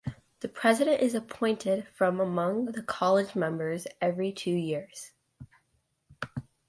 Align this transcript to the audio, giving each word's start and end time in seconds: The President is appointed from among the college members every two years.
The 0.39 0.47
President 0.47 0.99
is 0.99 1.13
appointed 1.13 1.87
from 1.89 2.19
among 2.19 2.71
the 2.71 2.81
college 2.81 3.35
members 3.35 3.85
every 4.01 4.31
two 4.31 4.49
years. 4.49 5.11